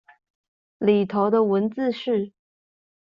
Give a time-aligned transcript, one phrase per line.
[0.79, 2.33] 裡頭的文字是